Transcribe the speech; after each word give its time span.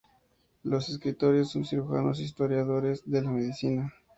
Los 0.63 0.89
escritores 0.89 1.49
son 1.49 1.63
cirujanos 1.63 2.19
y 2.19 2.23
historiadores 2.23 3.03
de 3.05 3.21
la 3.21 3.29
medicina. 3.29 3.93